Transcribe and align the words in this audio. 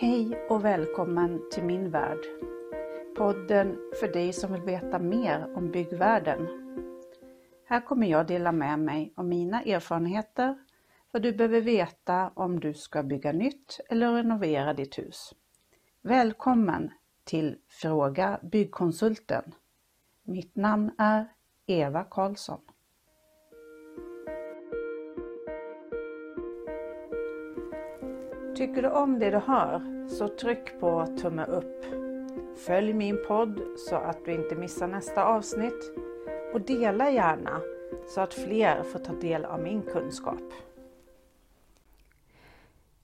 Hej 0.00 0.46
och 0.48 0.64
välkommen 0.64 1.50
till 1.50 1.64
min 1.64 1.90
värld. 1.90 2.18
Podden 3.16 3.78
för 4.00 4.08
dig 4.12 4.32
som 4.32 4.52
vill 4.52 4.62
veta 4.62 4.98
mer 4.98 5.56
om 5.56 5.70
byggvärlden. 5.70 6.48
Här 7.64 7.80
kommer 7.80 8.06
jag 8.06 8.26
dela 8.26 8.52
med 8.52 8.78
mig 8.78 9.12
av 9.16 9.24
mina 9.24 9.62
erfarenheter, 9.62 10.58
vad 11.12 11.22
du 11.22 11.32
behöver 11.32 11.60
veta 11.60 12.30
om 12.34 12.60
du 12.60 12.74
ska 12.74 13.02
bygga 13.02 13.32
nytt 13.32 13.80
eller 13.88 14.12
renovera 14.12 14.74
ditt 14.74 14.98
hus. 14.98 15.34
Välkommen 16.02 16.90
till 17.24 17.58
Fråga 17.68 18.40
Byggkonsulten. 18.42 19.54
Mitt 20.22 20.56
namn 20.56 20.90
är 20.98 21.28
Eva 21.66 22.04
Karlsson. 22.04 22.60
Tycker 28.58 28.82
du 28.82 28.90
om 28.90 29.18
det 29.18 29.30
du 29.30 29.38
hör 29.38 30.08
så 30.08 30.28
tryck 30.28 30.80
på 30.80 31.06
tumme 31.20 31.44
upp. 31.44 31.84
Följ 32.66 32.92
min 32.92 33.24
podd 33.28 33.60
så 33.76 33.96
att 33.96 34.24
du 34.24 34.32
inte 34.32 34.54
missar 34.54 34.88
nästa 34.88 35.24
avsnitt 35.24 35.92
och 36.54 36.60
dela 36.60 37.10
gärna 37.10 37.60
så 38.08 38.20
att 38.20 38.34
fler 38.34 38.82
får 38.82 38.98
ta 38.98 39.12
del 39.12 39.44
av 39.44 39.60
min 39.62 39.82
kunskap. 39.82 40.52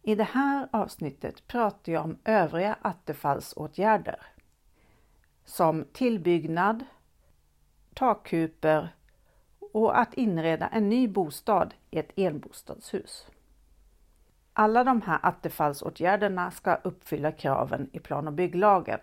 I 0.02 0.14
det 0.14 0.24
här 0.24 0.68
avsnittet 0.72 1.46
pratar 1.46 1.92
jag 1.92 2.04
om 2.04 2.18
övriga 2.24 2.76
attefallsåtgärder 2.82 4.26
som 5.44 5.84
tillbyggnad, 5.92 6.84
takkuper 7.94 8.88
och 9.72 9.98
att 9.98 10.14
inreda 10.14 10.68
en 10.68 10.88
ny 10.88 11.08
bostad 11.08 11.74
i 11.90 11.98
ett 11.98 12.12
enbostadshus. 12.16 13.26
Alla 14.56 14.84
de 14.84 15.02
här 15.02 15.18
attefallsåtgärderna 15.22 16.50
ska 16.50 16.74
uppfylla 16.74 17.32
kraven 17.32 17.90
i 17.92 17.98
plan 17.98 18.26
och 18.26 18.32
bygglagen. 18.32 19.00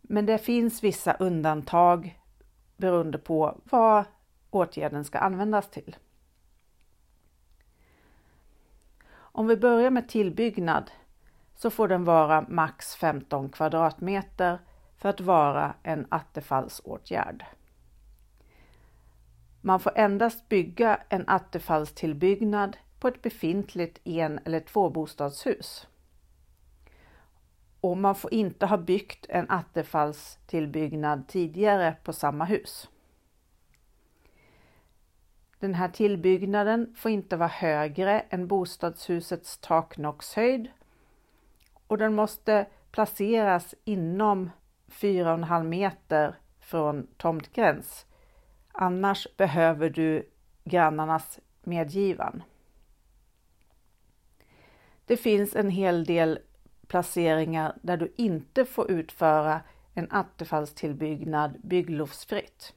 Men 0.00 0.26
det 0.26 0.38
finns 0.38 0.84
vissa 0.84 1.12
undantag 1.12 2.20
beroende 2.76 3.18
på 3.18 3.60
vad 3.64 4.04
åtgärden 4.50 5.04
ska 5.04 5.18
användas 5.18 5.70
till. 5.70 5.96
Om 9.14 9.46
vi 9.46 9.56
börjar 9.56 9.90
med 9.90 10.08
tillbyggnad 10.08 10.90
så 11.54 11.70
får 11.70 11.88
den 11.88 12.04
vara 12.04 12.44
max 12.48 12.96
15 12.96 13.48
kvadratmeter 13.48 14.58
för 14.96 15.08
att 15.08 15.20
vara 15.20 15.74
en 15.82 16.06
attefallsåtgärd. 16.08 17.44
Man 19.60 19.80
får 19.80 19.92
endast 19.94 20.48
bygga 20.48 21.00
en 21.08 21.28
attefallstillbyggnad 21.28 22.76
på 23.02 23.08
ett 23.08 23.22
befintligt 23.22 24.00
en 24.04 24.40
eller 24.44 24.60
tvåbostadshus. 24.60 25.86
Och 27.80 27.96
man 27.96 28.14
får 28.14 28.34
inte 28.34 28.66
ha 28.66 28.76
byggt 28.76 29.26
en 29.28 29.50
attefallstillbyggnad 29.50 31.28
tidigare 31.28 31.96
på 32.04 32.12
samma 32.12 32.44
hus. 32.44 32.88
Den 35.58 35.74
här 35.74 35.88
tillbyggnaden 35.88 36.94
får 36.96 37.10
inte 37.10 37.36
vara 37.36 37.48
högre 37.48 38.20
än 38.20 38.46
bostadshusets 38.46 39.58
taknockshöjd 39.58 40.68
och 41.86 41.98
den 41.98 42.14
måste 42.14 42.66
placeras 42.90 43.74
inom 43.84 44.50
4,5 44.88 45.64
meter 45.64 46.34
från 46.60 47.06
tomtgräns. 47.16 48.06
Annars 48.72 49.26
behöver 49.36 49.90
du 49.90 50.30
grannarnas 50.64 51.40
medgivan. 51.62 52.42
Det 55.06 55.16
finns 55.16 55.56
en 55.56 55.70
hel 55.70 56.04
del 56.04 56.38
placeringar 56.86 57.78
där 57.82 57.96
du 57.96 58.12
inte 58.16 58.64
får 58.64 58.90
utföra 58.90 59.60
en 59.94 60.08
attefallstillbyggnad 60.10 61.56
bygglovsfritt. 61.62 62.74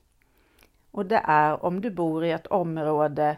Och 0.92 1.06
det 1.06 1.22
är 1.24 1.66
om 1.66 1.82
du 1.82 1.92
bor 1.92 2.26
i 2.26 2.32
ett 2.32 2.48
område 2.48 3.38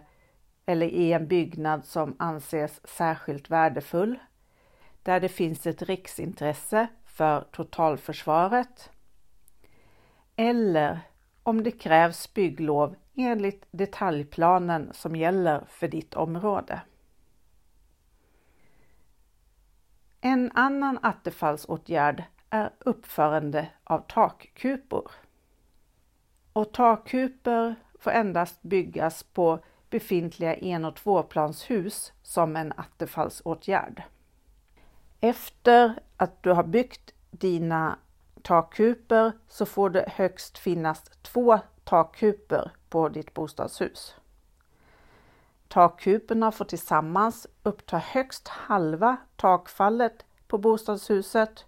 eller 0.66 0.88
i 0.88 1.14
en 1.14 1.28
byggnad 1.28 1.86
som 1.86 2.16
anses 2.20 2.88
särskilt 2.88 3.50
värdefull, 3.50 4.20
där 5.04 5.20
det 5.20 5.30
finns 5.30 5.68
ett 5.68 5.82
riksintresse 5.82 6.88
för 7.06 7.42
totalförsvaret 7.42 8.90
eller 10.36 11.00
om 11.44 11.64
det 11.64 11.72
krävs 11.72 12.34
bygglov 12.34 12.96
enligt 13.16 13.66
detaljplanen 13.72 14.90
som 14.94 15.16
gäller 15.16 15.66
för 15.70 15.88
ditt 15.88 16.14
område. 16.14 16.82
En 20.22 20.52
annan 20.54 21.00
attefallsåtgärd 21.02 22.24
är 22.50 22.74
uppförande 22.80 23.68
av 23.84 24.00
takkupor. 24.00 25.12
Och 26.54 26.74
takkupor 26.74 27.76
får 28.00 28.12
endast 28.12 28.62
byggas 28.62 29.24
på 29.24 29.60
befintliga 29.90 30.56
en 30.56 30.86
och 30.86 30.96
tvåplanshus 30.96 32.14
som 32.24 32.56
en 32.56 32.74
attefallsåtgärd. 32.78 34.04
Efter 35.20 36.00
att 36.18 36.44
du 36.44 36.52
har 36.52 36.64
byggt 36.64 37.14
dina 37.32 38.00
takkupor 38.42 39.32
så 39.48 39.66
får 39.66 39.90
det 39.90 40.10
högst 40.10 40.58
finnas 40.58 41.04
två 41.22 41.60
takkupor 41.84 42.72
på 42.90 43.10
ditt 43.10 43.34
bostadshus. 43.34 44.16
Takkuporna 45.68 46.52
får 46.52 46.66
tillsammans 46.66 47.48
uppta 47.64 47.98
högst 47.98 48.48
halva 48.48 49.18
takfallet 49.36 50.26
på 50.48 50.58
bostadshuset 50.58 51.66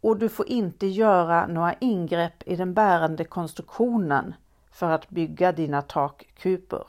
och 0.00 0.18
du 0.18 0.28
får 0.28 0.48
inte 0.48 0.86
göra 0.86 1.46
några 1.46 1.74
ingrepp 1.74 2.42
i 2.46 2.56
den 2.56 2.74
bärande 2.74 3.24
konstruktionen 3.24 4.34
för 4.70 4.90
att 4.90 5.10
bygga 5.10 5.52
dina 5.52 5.82
takkupor. 5.82 6.86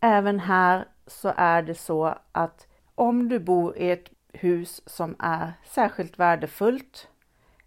Även 0.00 0.40
här 0.40 0.88
så 1.06 1.32
är 1.36 1.62
det 1.62 1.74
så 1.74 2.14
att 2.32 2.66
om 2.94 3.28
du 3.28 3.38
bor 3.38 3.76
i 3.76 3.90
ett 3.90 4.10
hus 4.32 4.82
som 4.86 5.16
är 5.18 5.52
särskilt 5.64 6.18
värdefullt 6.18 7.08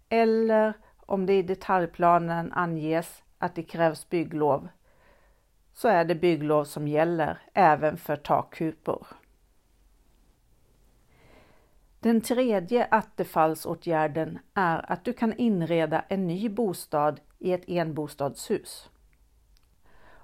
eller 0.08 0.72
om 0.96 1.26
det 1.26 1.38
i 1.38 1.42
detaljplanen 1.42 2.52
anges 2.52 3.22
att 3.38 3.54
det 3.54 3.62
krävs 3.62 4.08
bygglov 4.08 4.68
så 5.74 5.88
är 5.88 6.04
det 6.04 6.14
bygglov 6.14 6.64
som 6.64 6.88
gäller 6.88 7.38
även 7.54 7.96
för 7.96 8.16
takkupor. 8.16 9.06
Den 12.00 12.20
tredje 12.20 12.84
attefallsåtgärden 12.90 14.38
är 14.54 14.92
att 14.92 15.04
du 15.04 15.12
kan 15.12 15.32
inreda 15.32 16.04
en 16.08 16.26
ny 16.26 16.48
bostad 16.48 17.20
i 17.38 17.52
ett 17.52 17.64
enbostadshus. 17.66 18.90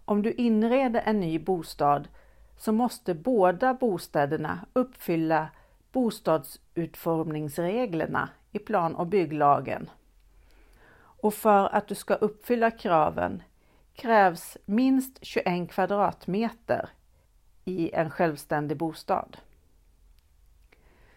Om 0.04 0.22
du 0.22 0.32
inreder 0.32 1.02
en 1.04 1.20
ny 1.20 1.38
bostad 1.38 2.08
så 2.56 2.72
måste 2.72 3.14
båda 3.14 3.74
bostäderna 3.74 4.60
uppfylla 4.72 5.48
bostadsutformningsreglerna 5.92 8.28
i 8.52 8.58
plan 8.58 8.94
och 8.94 9.06
bygglagen. 9.06 9.90
Och 11.22 11.34
för 11.34 11.74
att 11.74 11.88
du 11.88 11.94
ska 11.94 12.14
uppfylla 12.14 12.70
kraven 12.70 13.42
krävs 14.00 14.58
minst 14.64 15.18
21 15.22 15.70
kvadratmeter 15.70 16.88
i 17.64 17.90
en 17.94 18.10
självständig 18.10 18.76
bostad. 18.76 19.36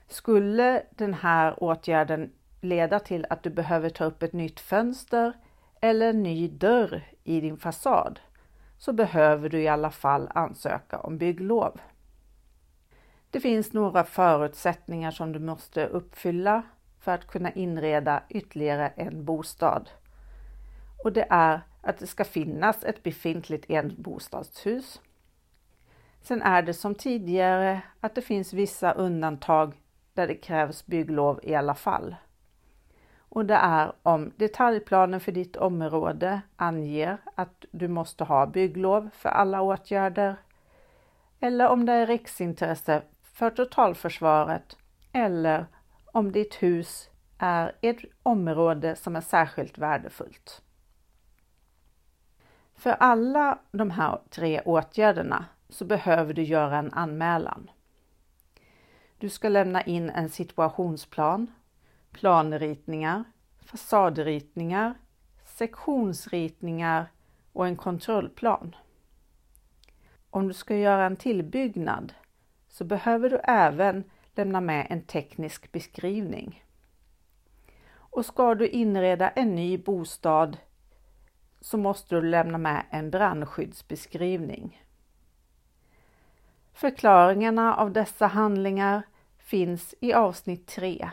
Skulle 0.08 0.84
den 0.92 1.14
här 1.14 1.64
åtgärden 1.64 2.32
leda 2.62 3.00
till 3.00 3.26
att 3.30 3.44
du 3.44 3.50
behöver 3.50 3.90
ta 3.90 4.06
upp 4.06 4.24
ett 4.24 4.34
nytt 4.34 4.60
fönster 4.60 5.34
eller 5.82 6.10
en 6.10 6.24
ny 6.24 6.48
dörr 6.48 7.04
i 7.24 7.42
din 7.42 7.58
fasad 7.58 8.20
så 8.78 8.94
behöver 8.94 9.50
du 9.50 9.62
i 9.62 9.68
alla 9.68 9.92
fall 9.92 10.30
ansöka 10.36 11.00
om 11.00 11.18
bygglov. 11.18 11.82
Det 13.30 13.40
finns 13.40 13.74
några 13.74 14.04
förutsättningar 14.04 15.12
som 15.12 15.32
du 15.32 15.40
måste 15.40 15.88
uppfylla 15.88 16.64
för 17.00 17.12
att 17.12 17.28
kunna 17.28 17.52
inreda 17.52 18.24
ytterligare 18.30 18.88
en 18.88 19.26
bostad. 19.26 19.90
Och 21.04 21.14
det 21.14 21.28
är 21.30 21.62
att 21.84 21.98
det 21.98 22.08
ska 22.08 22.24
finnas 22.24 22.84
ett 22.84 23.04
befintligt 23.04 23.66
enbostadshus. 23.70 25.02
Sen 26.22 26.42
är 26.42 26.62
det 26.62 26.74
som 26.74 26.96
tidigare 26.96 27.82
att 28.00 28.16
det 28.16 28.22
finns 28.22 28.54
vissa 28.54 28.92
undantag 28.92 29.74
där 30.14 30.28
det 30.28 30.36
krävs 30.36 30.86
bygglov 30.86 31.40
i 31.44 31.56
alla 31.56 31.76
fall. 31.76 32.16
Och 33.18 33.46
det 33.46 33.56
är 33.56 33.94
om 34.04 34.32
detaljplanen 34.36 35.20
för 35.20 35.32
ditt 35.32 35.56
område 35.56 36.42
anger 36.56 37.18
att 37.36 37.66
du 37.72 37.88
måste 37.88 38.24
ha 38.24 38.46
bygglov 38.46 39.10
för 39.14 39.30
alla 39.30 39.62
åtgärder 39.62 40.36
eller 41.40 41.68
om 41.68 41.86
det 41.86 41.94
är 41.94 42.08
riksintresse 42.08 43.04
för 43.22 43.50
totalförsvaret 43.50 44.78
eller 45.12 45.66
om 46.06 46.32
ditt 46.32 46.56
hus 46.56 47.10
är 47.38 47.76
ett 47.82 47.98
område 48.24 48.96
som 48.96 49.16
är 49.16 49.22
särskilt 49.22 49.78
värdefullt. 49.78 50.62
För 52.84 52.92
alla 52.92 53.60
de 53.72 53.92
här 53.92 54.20
tre 54.30 54.62
åtgärderna 54.62 55.46
så 55.70 55.86
behöver 55.86 56.34
du 56.34 56.44
göra 56.44 56.78
en 56.78 56.94
anmälan. 56.94 57.72
Du 59.18 59.30
ska 59.30 59.50
lämna 59.50 59.82
in 59.82 60.10
en 60.10 60.30
situationsplan, 60.30 61.52
planritningar, 62.12 63.24
fasadritningar, 63.66 64.94
sektionsritningar 65.44 67.12
och 67.54 67.68
en 67.68 67.76
kontrollplan. 67.76 68.76
Om 70.30 70.48
du 70.48 70.54
ska 70.54 70.76
göra 70.76 71.06
en 71.06 71.16
tillbyggnad 71.16 72.14
så 72.68 72.84
behöver 72.86 73.30
du 73.30 73.38
även 73.44 74.04
lämna 74.36 74.62
med 74.62 74.88
en 74.90 75.02
teknisk 75.02 75.72
beskrivning. 75.72 76.64
Och 77.96 78.26
ska 78.26 78.56
du 78.56 78.68
inreda 78.68 79.30
en 79.30 79.56
ny 79.56 79.78
bostad 79.78 80.58
så 81.64 81.78
måste 81.78 82.16
du 82.16 82.22
lämna 82.22 82.58
med 82.58 82.86
en 82.90 83.12
brandskyddsbeskrivning. 83.12 84.84
Förklaringarna 86.74 87.76
av 87.76 87.92
dessa 87.92 88.28
handlingar 88.28 89.04
finns 89.38 89.96
i 90.00 90.14
avsnitt 90.14 90.68
3. 90.68 91.10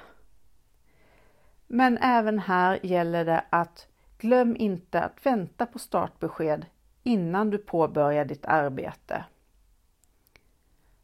Men 1.66 1.98
även 1.98 2.38
här 2.38 2.86
gäller 2.86 3.24
det 3.24 3.44
att 3.50 3.88
glöm 4.18 4.56
inte 4.56 5.00
att 5.00 5.26
vänta 5.26 5.66
på 5.66 5.78
startbesked 5.78 6.66
innan 7.02 7.50
du 7.50 7.58
påbörjar 7.58 8.24
ditt 8.24 8.46
arbete. 8.46 9.24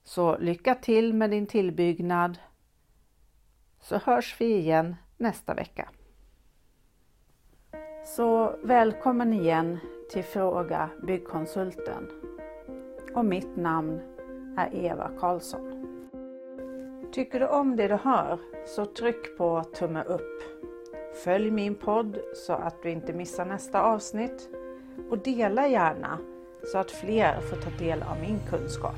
Så 0.05 0.39
lycka 0.39 0.75
till 0.75 1.15
med 1.15 1.31
din 1.31 1.47
tillbyggnad 1.47 2.39
så 3.81 3.99
hörs 3.99 4.41
vi 4.41 4.57
igen 4.57 4.97
nästa 5.17 5.55
vecka. 5.55 5.89
Så 8.07 8.55
välkommen 8.63 9.33
igen 9.33 9.79
till 10.11 10.25
Fråga 10.25 10.91
Byggkonsulten. 11.03 12.09
Och 13.15 13.25
mitt 13.25 13.57
namn 13.57 14.01
är 14.57 14.75
Eva 14.75 15.11
Karlsson. 15.21 15.87
Tycker 17.13 17.41
du 17.41 17.47
om 17.47 17.77
det 17.77 17.89
du 17.89 17.95
hör 17.95 18.39
så 18.67 18.85
tryck 18.85 19.39
på 19.39 19.63
tumme 19.63 20.03
upp. 20.03 20.43
Följ 21.25 21.51
min 21.51 21.75
podd 21.75 22.19
så 22.35 22.53
att 22.53 22.83
du 22.83 22.91
inte 22.91 23.13
missar 23.13 23.45
nästa 23.45 23.83
avsnitt 23.83 24.49
och 25.11 25.19
dela 25.19 25.69
gärna 25.69 26.19
så 26.73 26.79
att 26.79 26.91
fler 26.91 27.41
får 27.41 27.57
ta 27.57 27.71
del 27.79 28.03
av 28.03 28.21
min 28.21 28.41
kunskap. 28.51 28.97